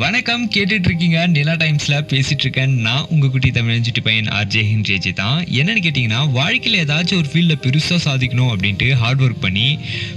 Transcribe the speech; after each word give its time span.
வணக்கம் 0.00 0.42
கேட்டுட்டு 0.54 0.88
இருக்கீங்க 0.88 1.18
நிலா 1.26 1.52
டைம்ஸ்ல 1.60 1.94
பேசிட்டு 2.10 2.44
இருக்கேன் 2.44 2.74
நான் 2.86 3.06
உங்க 3.12 3.26
குட்டி 3.28 3.48
தமிழ் 3.50 3.80
சிட்டி 3.86 4.00
பையன் 4.00 4.28
ஆர்ஜே 4.38 4.62
ஹின்ரேஜி 4.70 5.12
தான். 5.12 5.38
என்னன்னு 5.60 5.80
கேட்டிங்கன்னா 5.84 6.20
வாழ்க்கையில் 6.32 6.76
ஏதாச்சும் 6.84 7.18
ஒரு 7.20 7.28
ஃபீல்டில் 7.32 7.60
பெருசாக 7.64 7.98
சாதிக்கணும் 8.04 8.50
அப்படின்ட்டு 8.52 8.88
ஹார்ட் 9.00 9.22
ஒர்க் 9.22 9.40
பண்ணி 9.40 9.66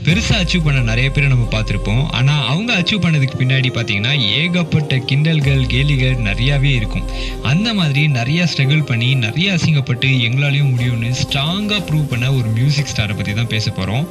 பெருசாக 0.07 0.41
அச்சீவ் 0.41 0.65
பண்ண 0.67 0.81
நிறைய 0.91 1.07
பேரை 1.09 1.29
நம்ம 1.29 1.47
பார்த்துருப்போம். 1.55 2.03
ஆனால் 2.19 2.43
அவங்க 2.51 2.71
அச்சீவ் 2.79 3.03
பண்ணதுக்கு 3.05 3.39
பின்னாடி 3.41 3.71
பார்த்தீங்கன்னா 3.77 4.13
ஏகப்பட்ட 4.41 4.99
கிண்டல்கள் 5.11 5.63
கேலிகள் 5.73 6.21
நிறையாவே 6.27 6.73
இருக்கும். 6.79 7.07
அந்த 7.53 7.73
மாதிரி 7.73 8.03
நிறைய 8.19 8.47
ஸ்ட்ரகிள் 8.53 8.85
பண்ணி 8.91 9.09
நிறைய 9.25 9.57
அசிங்கப்பட்டு 9.57 10.11
எங்களாலையும் 10.27 10.71
முடியும்னு 10.73 11.11
ஸ்ட்ராங்காக 11.23 11.81
ப்ரூவ் 11.89 12.07
பண்ண 12.13 12.33
ஒரு 12.33 12.47
மியூசிக் 12.59 12.93
ஸ்டாரை 12.93 13.15
பற்றி 13.15 13.33
தான் 13.33 13.51
பேச 13.55 13.65
போகிறோம் 13.71 14.05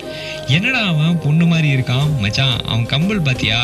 என்னடா 0.59 0.83
அவன் 0.93 1.23
பொண்ணு 1.27 1.47
மாதிரி 1.47 1.71
இருக்கான்? 1.77 2.11
மச்சான் 2.25 2.59
அவன் 2.67 2.91
கம்பல் 2.95 3.27
பார்த்தியா 3.29 3.61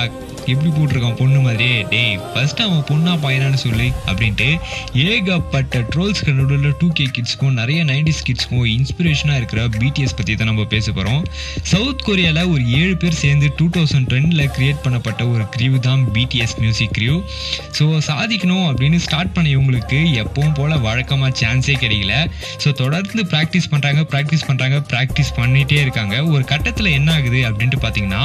எப்படி 0.52 0.70
போட்டிருக்கான் 0.76 1.16
பொண்ணு 1.20 1.38
மாதிரியே? 1.46 1.76
டேய் 1.92 2.16
ஃபர்ஸ்ட் 2.32 2.60
அவன் 2.64 2.84
பொண்ணா 2.90 3.12
பையனான்னு 3.24 3.60
சொல்லு 3.64 3.86
அப்படின்ட்டு 4.10 4.48
ஏகப்பட்ட 5.06 5.82
ட்ரோல்ஸ்க்கு 5.92 6.34
நடுவில் 6.38 6.76
டூ 6.80 6.88
கே 6.98 7.06
கிட்ஸ்க்கும் 7.16 7.56
நிறைய 7.60 7.80
நைன்டிஸ் 7.90 8.22
கிட்ஸ்க்கும் 8.28 8.66
இன்ஸ்பிரேஷனாக 8.76 9.40
இருக்கிற 9.40 9.62
பிடிஎஸ் 9.76 10.16
பற்றி 10.20 10.34
தான் 10.34 10.50
நம்ம 10.50 10.66
பேச 10.74 10.86
போகிறோம் 10.92 11.22
சவுத் 11.72 12.04
கொரியாவில் 12.08 12.50
ஒரு 12.54 12.62
ஏழு 12.80 12.94
பேர் 12.96 13.18
சேர்ந்து 13.22 13.48
டூ 13.58 13.68
தௌசண்ட் 13.76 14.08
டென்னில் 14.12 14.44
கிரியேட் 14.56 14.82
பண்ணப்பட்ட 14.84 15.22
ஒரு 15.34 15.46
க்ரியூ 15.56 15.80
தான் 15.88 16.04
பிடிஎஸ் 16.16 16.56
மியூசிக் 16.62 16.94
க்ரியூ 16.98 17.16
ஸோ 17.78 17.84
சாதிக்கணும் 18.08 18.66
அப்படின்னு 18.70 18.98
ஸ்டார்ட் 19.06 19.32
பண்ண 19.32 19.48
இவங்களுக்கு 19.56 19.98
எப்பவும் 20.22 20.54
போல் 20.54 20.74
வழக்கமாக 20.86 21.32
சான்ஸே 21.40 21.74
கிடைக்கல. 21.82 22.14
ஸோ 22.62 22.68
தொடர்ந்து 22.82 23.22
ப்ராக்டிஸ் 23.32 23.68
பண்ணுறாங்க 23.72 24.00
ப்ராக்டிஸ் 24.12 24.44
பண்ணுறாங்க 24.48 24.76
ப்ராக்டிஸ் 24.92 25.32
பண்ணிகிட்டே 25.38 25.78
இருக்காங்க. 25.84 26.14
ஒரு 26.34 26.44
கட்டத்தில் 26.44 26.90
என்ன 26.98 27.08
ஆகுது 27.12 27.40
அப்படின்ட்டு 27.48 27.80
பார்த்தீங்கன்னா 27.84 28.22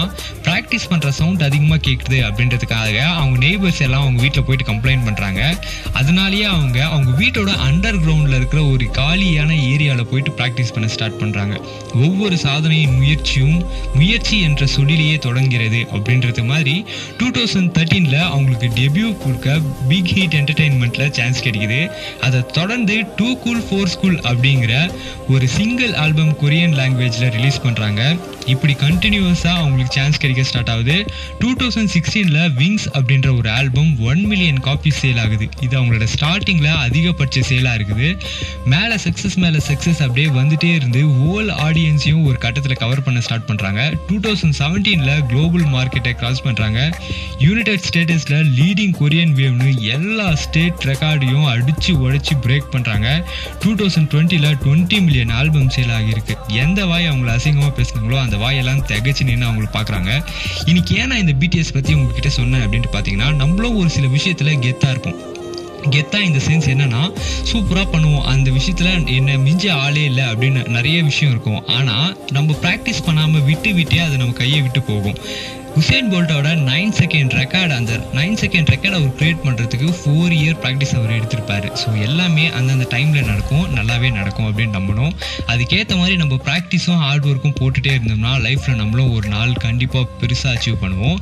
ப்ராக்டிஸ் 0.48 0.88
பண்ணுற 0.92 1.10
சவுண்ட் 1.20 1.44
அதிகமாக 1.44 1.82
கேட்குது 1.88 2.11
அப்படின்றதுக்காக 2.20 2.98
அவங்க 3.00 3.38
நெய்பர்ஸ் 3.46 3.82
எல்லாம் 3.82 4.02
அவங்க 4.02 4.22
வீட்டில் 4.22 4.44
போயிட்டு 4.44 4.68
கம்ப்ளைண்ட் 4.72 5.06
பண்ணுறாங்க 5.08 5.42
அதனாலேயே 5.94 6.44
அவங்க 6.44 6.80
அவங்க 6.86 7.12
வீட்டோட 7.24 7.52
அண்டர் 7.68 8.00
கிரவுண்டில் 8.04 8.36
இருக்கிற 8.36 8.64
ஒரு 8.66 8.86
காலியான 8.92 9.52
ஏரியாவில் 9.54 10.10
போயிட்டு 10.12 10.32
ப்ராக்டிஸ் 10.32 10.74
பண்ண 10.74 10.88
ஸ்டார்ட் 10.88 11.20
பண்ணுறாங்க 11.22 11.56
ஒவ்வொரு 11.94 12.38
சாதனையின் 12.38 12.96
முயற்சியும் 12.96 13.66
முயற்சி 13.94 14.42
என்ற 14.42 14.66
சொல்லிலேயே 14.66 15.16
தொடங்கிறது 15.16 15.82
அப்படின்றது 15.94 16.46
மாதிரி 16.46 16.86
டூ 17.18 17.30
தௌசண்ட் 17.30 17.72
தேர்ட்டீனில் 17.78 18.20
அவங்களுக்கு 18.20 18.68
டெபியூ 18.82 19.18
கொடுக்க 19.18 19.60
பிக் 19.88 20.12
ஹீட் 20.16 20.34
என்டர்டெயின்மெண்ட்டில் 20.34 21.12
சான்ஸ் 21.12 21.44
கிடைக்குது. 21.44 21.92
அதை 22.22 22.46
தொடர்ந்து 22.46 22.96
டூ 23.16 23.38
கூல் 23.38 23.64
ஃபோர் 23.70 23.92
ஸ்கூல் 23.94 24.18
அப்படிங்கிற 24.20 24.92
ஒரு 25.28 25.48
சிங்கிள் 25.48 25.94
ஆல்பம் 25.94 26.34
கொரியன் 26.42 26.76
லாங்குவேஜில் 26.80 27.34
ரிலீஸ் 27.38 27.60
பண்ணுறாங்க 27.64 28.20
இப்படி 28.46 28.74
கண்டினியூஸாக 28.74 29.60
அவங்களுக்கு 29.62 29.94
சான்ஸ் 29.94 30.18
கிடைக்க 30.18 30.44
ஸ்டார்ட் 30.44 30.70
ஆகுது. 30.70 31.06
டூ 31.40 31.54
தௌசண்ட் 31.54 31.92
சிக்ஸ்டீனில் 32.02 32.54
விங்ஸ் 32.60 32.86
அப்படின்ற 32.98 33.28
ஒரு 33.40 33.50
album 33.58 33.90
one 34.12 34.22
million 34.30 34.62
copy 34.68 34.92
sale 35.00 35.20
ஆகுது. 35.24 35.46
இது 35.66 35.74
அவங்களோட 35.80 36.06
ஸ்டார்டிங்கில் 36.14 36.70
அதிகபட்ச 36.86 37.42
சேலாக 37.50 37.74
இருக்குது. 37.80 38.08
மேலே 38.74 38.96
சக்ஸஸ் 39.04 39.36
மேலே 39.44 39.60
சக்ஸஸ் 39.68 40.00
அப்படியே 40.06 40.28
வந்துட்டே 40.38 40.70
இருந்து 40.78 41.02
ஹோல் 41.18 41.50
ஆடியன்ஸையும் 41.66 42.24
ஒரு 42.30 42.38
கட்டத்தில் 42.46 42.80
கவர் 42.84 43.02
பண்ண 43.08 43.20
ஸ்டார்ட் 43.26 43.46
பண்ணுறாங்க 43.50 43.82
டூ 44.08 44.16
தௌசண்ட் 44.26 44.56
செவன்டீனில் 44.62 45.22
குளோபல் 45.32 45.68
மார்க்கெட்டை 45.76 46.14
கிராஸ் 46.22 46.42
பண்ணுறாங்க 46.48 46.80
யுனைடெட் 47.46 47.86
ஸ்டேட்டஸில் 47.90 48.50
லீடிங் 48.60 48.96
கொரியன் 49.02 49.36
வேவ்னு 49.42 49.70
எல்லா 49.98 50.28
ஸ்டேட் 50.46 50.88
ரெக்கார்டையும் 50.92 51.48
அடித்து 51.54 51.94
உடச்சி 52.06 52.36
பிரேக் 52.48 52.72
பண்ணுறாங்க 52.76 53.08
டூ 53.66 53.74
தௌசண்ட் 53.84 54.12
டுவெண்ட்டியில் 54.16 54.50
டுவெண்ட்டி 54.66 55.00
மில்லியன் 55.06 55.36
ஆல்பம் 55.42 55.72
சேல் 55.78 55.94
ஆகியிருக்கு. 56.00 56.38
எந்த 56.64 56.80
வாய் 56.94 57.10
அவங்கள 57.12 57.32
அசிங்கமாக 57.38 57.74
பேசுனாங்களோ 57.82 58.20
அந்த 58.26 58.40
வாயெல்லாம் 58.46 58.84
திகச்சு 58.92 59.30
நின்று 59.30 59.48
அவங்களுக்கு 59.50 59.78
பார்க்குறாங்க 59.80 60.12
இன்னைக்கு 60.72 60.94
ஏன்னா 61.04 61.18
இந்த 61.26 61.36
பிடிஎஸ் 61.44 61.74
பற்றி 61.78 61.90
உங்ககிட்ட 61.96 62.30
சொன்னேன் 62.30 62.62
அப்படின்ட்டு 62.62 62.94
பார்த்தீங்கன்னா 62.94 63.34
நம்மளும் 63.36 63.78
ஒரு 63.78 63.90
சில 63.90 64.08
விஷயத்தில் 64.08 64.60
கெத்தாக 64.66 64.90
இருப்போம். 64.90 65.20
கெத்தா 65.90 66.20
இந்த 66.22 66.40
சென்ஸ் 66.48 66.68
என்னன்னா 66.74 67.04
சூப்பராக 67.52 67.86
பண்ணுவோம். 67.94 68.26
அந்த 68.34 68.52
விஷயத்தில் 68.52 69.08
என்ன 69.16 69.38
மிஞ்ச 69.38 69.72
ஆளே 69.72 70.04
இல்லை 70.04 70.24
அப்படின்னு 70.24 70.68
நிறைய 70.68 71.04
விஷயம் 71.04 71.34
இருக்கும். 71.34 71.64
ஆனால் 71.68 72.18
நம்ம 72.32 72.56
ப்ராக்டிஸ் 72.62 73.06
பண்ணாமல் 73.06 73.42
விட்டு 73.42 73.74
விட்டே 73.74 74.00
அது 74.00 74.18
நம்ம 74.18 74.34
கையை 74.34 74.62
விட்டு 74.62 74.82
போகும். 74.82 75.18
உசேன் 75.80 76.10
போல்ட்டோட 76.12 76.50
நைன் 76.70 76.94
செகண்ட் 77.00 77.34
ரெக்கார்டு 77.40 77.74
அந்த 77.78 77.94
நைன் 78.18 78.36
செகண்ட் 78.42 78.70
ரெக்கார்டு 78.74 78.98
அவர் 79.00 79.16
கிரியேட் 79.20 79.44
பண்ணுறதுக்கு 79.46 79.88
ஃபோர் 80.00 80.34
இயர் 80.40 80.58
ப்ராக்டிஸ் 80.64 80.94
அவர் 80.98 81.14
எடுத்திருப்பாரு. 81.18 81.68
ஸோ 81.82 81.88
எல்லாமே 82.08 82.46
அந்தந்த 82.58 82.86
டைமில் 82.94 83.28
நடக்கும் 83.32 83.66
நல்லாவே 83.78 84.10
நடக்கும் 84.20 84.48
அப்படின்னு 84.50 84.78
நம்பணும். 84.80 85.14
அதுக்கேற்ற 85.54 85.96
மாதிரி 86.02 86.16
நம்ம 86.24 86.40
ப்ராக்டிஸும் 86.48 87.02
ஹார்ட் 87.06 87.28
ஒர்க்கும் 87.32 87.58
போட்டுகிட்டே 87.60 87.94
இருந்தோம்னா 87.98 88.34
லைஃப்பில் 88.48 88.80
நம்மளும் 88.84 89.14
ஒரு 89.18 89.30
நாள் 89.36 89.60
கண்டிப்பாக 89.68 90.08
பெருசாக 90.22 90.56
அச்சீவ் 90.56 90.82
பண்ணுவோம். 90.86 91.20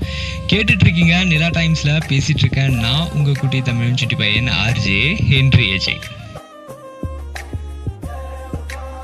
கேட்டுட்ருக்கீங்க 0.54 1.18
நிலா 1.34 1.52
டைம்ஸில் 1.60 2.06
பேசிகிட்ருக்கேன் 2.12 2.80
நான் 2.86 3.10
உங்கள் 3.18 3.42
குட்டி 3.44 3.62
தமிழ் 3.72 4.00
சுட்டி 4.04 4.18
பையன் 4.24 4.52
ஆர்ஜே 4.66 5.02
ஹென்ரி 5.34 5.68
ஏஜே. 5.76 5.98